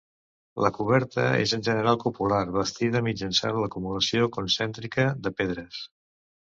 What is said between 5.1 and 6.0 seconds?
de pedres.